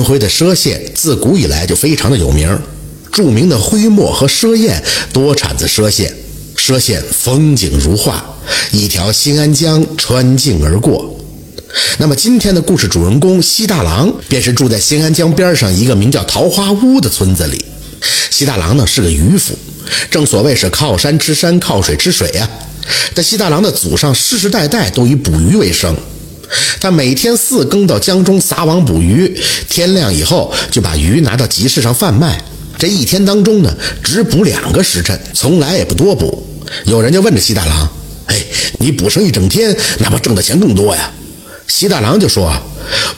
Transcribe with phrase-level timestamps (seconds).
[0.00, 2.58] 安徽的歙县自古以来就非常的有名，
[3.12, 6.10] 著名的徽墨和歙砚多产自歙县。
[6.56, 8.24] 歙县风景如画，
[8.72, 11.14] 一条新安江穿境而过。
[11.98, 17.62] 那么今天的故事主人公西大郎，便是住在新安江边上一个名叫桃花坞的村子里。
[18.30, 19.54] 西大郎呢是个渔夫，
[20.10, 22.48] 正所谓是靠山吃山，靠水吃水呀。
[23.14, 25.94] 这西大郎的祖上世世代代都以捕鱼为生，
[26.80, 32.42] 他每天四更到江中撒网捕鱼，天亮以后就把鱼拿到集市上贩卖。
[32.78, 36.46] 这一天当中呢，只捕两个时辰，从来也不多捕。
[36.86, 37.88] 有人就问这西大郎
[38.26, 38.36] ：“哎，
[38.78, 41.10] 你捕上一整天，那不挣的钱更多呀？”
[41.68, 42.52] 西大郎就说：“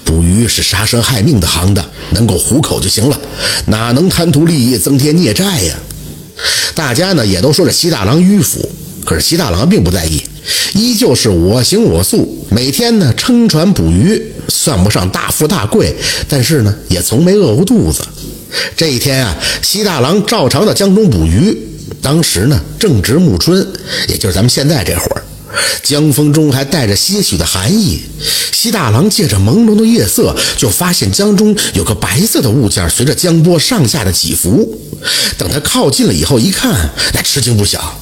[0.04, 3.20] 捕鱼是杀生害命的行当，能够糊口就行了，
[3.66, 5.74] 哪能贪图利益增添孽债呀？”
[6.74, 8.68] 大家呢也都说这西大郎迂腐，
[9.04, 10.22] 可是西大郎并不在意，
[10.74, 15.94] 依旧是我行我素，每天呢撑船捕鱼，算不上大富大贵，
[16.28, 18.02] 但是呢也从没饿过肚子。
[18.76, 21.56] 这一天啊，西大郎照常到江中捕鱼。
[22.00, 23.64] 当时呢，正值暮春，
[24.08, 25.22] 也就是咱们现在这会儿，
[25.82, 28.00] 江风中还带着些许的寒意。
[28.50, 34.80] 西大郎借着朦胧的夜色，就发现江中有个白色的物件，随着江波上下的起伏。
[35.38, 38.00] 等他靠近了以后，一看，那吃惊不小。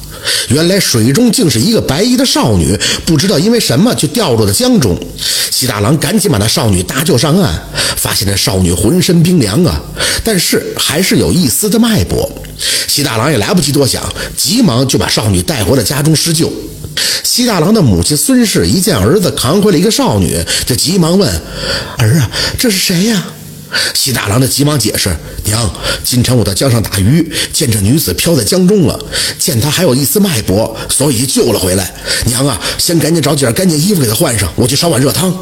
[0.49, 4.97] 原来水中竟是一个白衣的少女，不知道因为什么就掉落在江中。
[5.49, 7.53] 西大郎赶紧把那少女搭救上岸，
[7.97, 9.81] 发现那少女浑身冰凉啊，
[10.23, 12.29] 但是还是有一丝的脉搏。
[12.87, 14.03] 西大郎也来不及多想，
[14.35, 16.51] 急忙就把少女带回了家中施救。
[17.23, 21.29] 西大郎的母亲孙氏一见儿子扛回了一个少女，就急忙问
[21.97, 23.25] ：“儿啊，这是谁呀？”
[23.93, 25.09] 西大郎的急忙解释
[25.45, 28.99] ：“娘，今晨我到江上打鱼，见这女子漂在江中了，
[29.39, 31.93] 见她还有一丝脉搏，所以救了回来。
[32.25, 35.33] 娘啊，先赶紧找几件干净衣服给她换上，我去烧碗热汤。”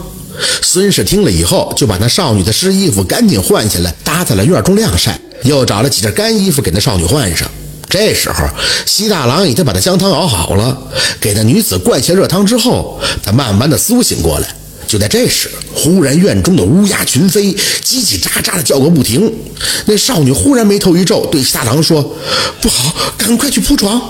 [0.62, 7.50] 孙氏听了以后，就把那少女的湿衣服赶紧换下来，搭在了院中晾晒，又找了几件干衣服给那少女换上。
[7.90, 8.46] 这时候，
[8.86, 10.78] 西大郎已经把那姜汤熬好了，
[11.20, 14.48] 给那女子灌下热汤之后，他慢慢的苏醒过来。
[14.90, 17.54] 就在这时，忽然院中的乌鸦群飞，
[17.86, 19.32] 叽叽喳喳的叫个不停。
[19.86, 22.02] 那少女忽然眉头一皱，对西大郎说
[22.60, 24.02] ：“不好，赶快去铺床。”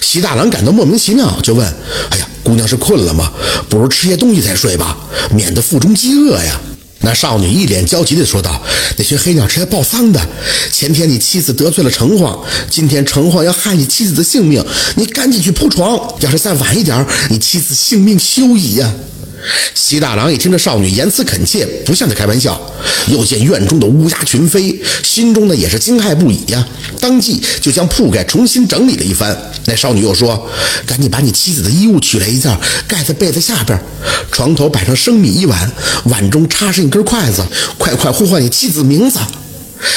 [0.00, 1.66] 西大郎感到莫名其妙，就问
[2.08, 3.30] ：“哎呀，姑娘是困了吗？
[3.68, 4.96] 不如吃些东西再睡吧，
[5.34, 6.58] 免得腹中饥饿呀。”
[7.04, 8.62] 那少女一脸焦急地说道
[8.96, 10.18] ：“那群黑鸟是来报丧的。
[10.72, 12.38] 前天你妻子得罪了城隍，
[12.70, 14.64] 今天城隍要害你妻子的性命，
[14.96, 16.00] 你赶紧去铺床。
[16.20, 18.90] 要是再晚一点，你妻子性命休矣呀！”
[19.74, 22.60] 西大郎一听这少女言辞恳切，不像在开玩笑，
[23.08, 26.66] 又见院中的乌鸦群飞，心中呢也是惊骇不已呀。
[27.00, 29.36] 当即就将铺盖重新整理了一番。
[29.66, 30.50] 那少女又说
[30.86, 32.54] ：“赶紧把你妻子的衣物取来一件，
[32.86, 33.78] 盖在被子下边。
[34.32, 35.72] 床头摆上生米一碗，
[36.06, 37.44] 碗中插上一根筷子。
[37.78, 39.18] 快快呼唤你妻子名字。”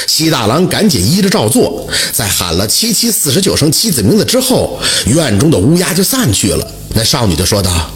[0.07, 6.67] 西大郎赶紧依着照做，在喊了七七四十九声妻子名字之后，院中的乌鸦就散去了。
[6.93, 7.91] 那少女就说道。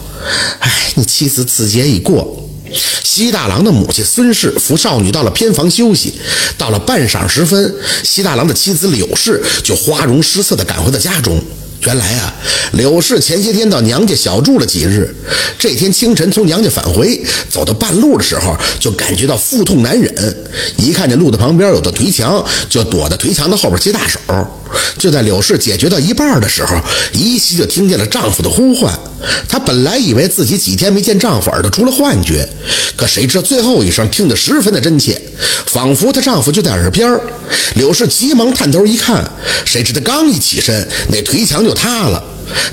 [0.60, 2.42] 哎，你妻子此劫已过。
[3.04, 6.14] 西大郎的母亲孙氏扶少女到了偏房休息。
[6.58, 11.40] 到了半晌时分，西大郎的妻子柳氏就花容失色地赶回到家中。
[11.86, 12.34] 原来啊，
[12.72, 15.08] 柳氏前些天到娘家小住了几日，
[15.56, 20.12] 这天清晨从娘家返回，走到半路的时候，就感觉到腹痛难忍。
[20.78, 24.18] 一看见路的旁边有道颓墙，就躲在颓墙的后边接大手。
[24.98, 26.76] 就在柳氏解决到一半的时候，
[27.12, 28.92] 依稀就听见了丈夫的呼唤。
[29.48, 32.46] 她本来以为自己几天没见丈夫，耳朵出了幻觉，
[32.96, 35.20] 可谁知道最后一声听得十分的真切，
[35.66, 37.08] 仿佛她丈夫就在耳边。
[37.76, 39.24] 柳氏急忙探头一看，
[39.64, 42.22] 谁知她刚一起身，那颓墙就塌了。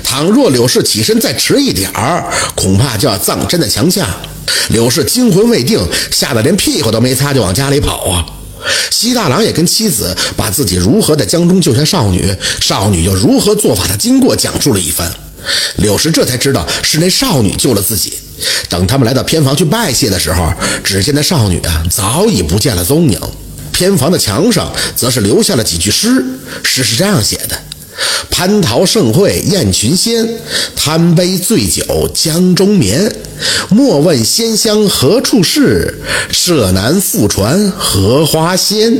[0.02, 4.08] 倘若柳氏起身再迟一点儿，恐怕就要葬身在墙下。
[4.70, 5.78] 柳氏惊魂未定，
[6.10, 8.24] 吓得连屁股都没擦就往家里跑啊！
[8.90, 15.12] 西大郎也跟妻子把自己如何在江中救下少女，少女又如何做法的经过讲述了一番。
[15.76, 18.14] 柳氏这才知道是那少女救了自己。
[18.68, 20.50] 等他们来到偏房去拜谢的时候，
[20.82, 23.20] 只见那少女啊早已不见了踪影。
[23.72, 26.24] 偏房的墙上则是留下了几句诗，
[26.62, 27.60] 诗是这样写的。
[28.34, 30.28] 蟠桃盛会宴群仙，
[30.74, 33.14] 贪杯醉酒江中眠。
[33.70, 36.00] 莫问仙乡何处是，
[36.30, 38.98] 舍难复传荷花仙。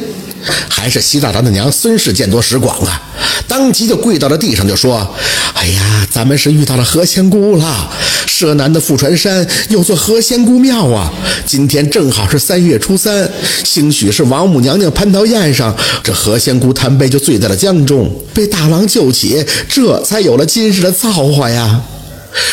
[0.69, 3.01] 还是西大郎的娘孙氏见多识广啊，
[3.49, 5.11] 当即就跪到了地上，就说
[5.55, 7.91] ：“哎呀，咱们是遇到了何仙姑了。
[8.27, 11.11] 舍南的富传山有座何仙姑庙啊，
[11.47, 13.27] 今天正好是三月初三，
[13.65, 21.81] 兴许是王母娘娘蟠桃宴上，这何仙姑贪杯就醉在了江中，被大郎救起，这才有了今日的造化呀。”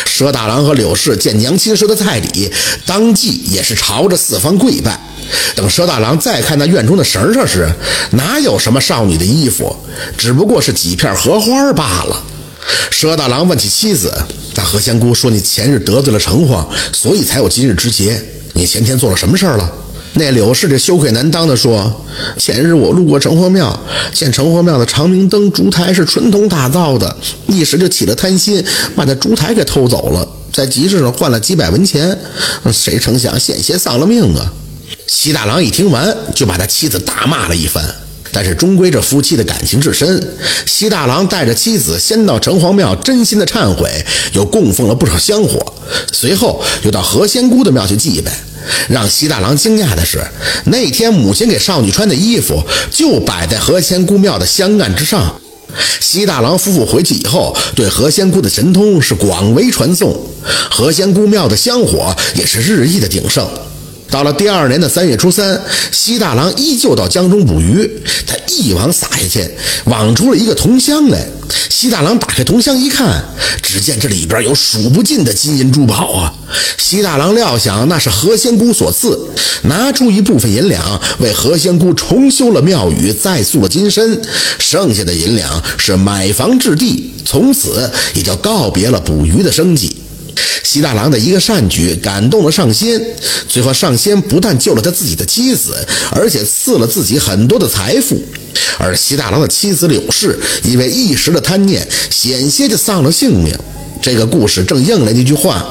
[0.05, 2.51] 佘大郎和柳氏见娘亲说的在理，
[2.85, 4.99] 当即也是朝着四方跪拜。
[5.55, 7.69] 等佘大郎再看那院中的绳上时，
[8.11, 9.75] 哪有什么少女的衣服，
[10.17, 12.23] 只不过是几片荷花罢了。
[12.91, 14.13] 佘大郎问起妻子，
[14.55, 18.21] 那何仙姑说：“你前日得罪了城隍，所以才有今日之劫。
[18.53, 19.71] 你前天做了什么事儿了？”
[20.13, 22.05] 那柳氏这羞愧难当的说
[22.37, 23.79] ：“前日我路过城隍庙，
[24.13, 27.15] 见城隍庙的长明灯烛台是纯铜打造的，
[27.47, 28.61] 一时就起了贪心，
[28.93, 32.17] 把那烛台给偷走了，在集市上换了几百文钱，
[32.73, 34.51] 谁成想险些丧了命啊！”
[35.07, 37.83] 西大郎一听完，就把他妻子大骂了一番。
[38.33, 40.21] 但是终归这夫妻的感情至深，
[40.65, 43.89] 西大郎带着妻子先到城隍庙，真心的忏悔，
[44.33, 45.59] 又供奉了不少香火，
[46.13, 48.31] 随后又到何仙姑的庙去祭拜。
[48.89, 50.19] 让西大郎惊讶的是，
[50.65, 52.61] 那天母亲给少女穿的衣服
[52.91, 55.35] 就摆在何仙姑庙的香案之上。
[56.01, 60.13] 西大郎夫妇回去以后，对何仙姑的神通是广为传颂，
[60.69, 63.47] 何仙姑庙的香火也是日益的鼎盛。
[64.09, 67.89] 到了第二年的三月初三，西大郎依旧到江中捕鱼。
[68.27, 69.49] 他一网撒下去，
[69.85, 71.25] 网出了一个铜箱来。
[71.81, 73.25] 西大郎打开铜箱一看，
[73.63, 76.31] 只见这里边有数不尽的金银珠宝啊！
[76.77, 79.19] 西大郎料想那是何仙姑所赐，
[79.63, 84.21] 拿出一部分银两为何仙姑重修了庙宇，再塑了金身。
[84.59, 89.97] 剩下的银两是买房置地，从此也就告别了捕鱼的生计。
[90.63, 93.03] 西大郎的一个善举感动了上仙，
[93.49, 95.75] 最后上仙不但救了他自己的妻子，
[96.11, 98.21] 而且赐了自己很多的财富。
[98.81, 103.55] 而西大郎的妻子柳氏因为一时的贪念，险些就丧了性命。
[104.01, 105.63] 这个故事正应了那句话：“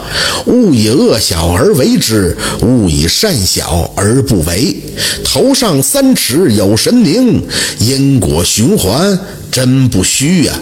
[0.47, 4.77] 勿以恶小而为之，勿以善小而不为。
[5.25, 7.45] 头上三尺有神明，
[7.81, 9.19] 因果循环
[9.51, 10.55] 真不虚呀。”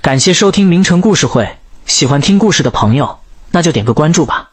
[0.00, 1.48] 感谢收听名城故事会，
[1.84, 3.16] 喜欢听故事的朋友。
[3.50, 4.49] 那就点个关注吧。